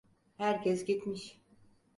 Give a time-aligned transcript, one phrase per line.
[0.37, 1.41] Herkes gitmiş.